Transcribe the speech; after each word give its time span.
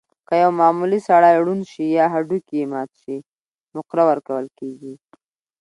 که 0.27 0.33
یو 0.43 0.51
معمولي 0.59 0.99
سړی 1.07 1.35
ړوند 1.45 1.63
شي 1.71 1.85
یا 1.97 2.05
هډوکی 2.13 2.55
یې 2.61 2.67
مات 2.73 2.91
شي، 3.01 3.15
نقره 3.75 4.03
ورکول 4.09 4.45
کېږي. 4.59 4.93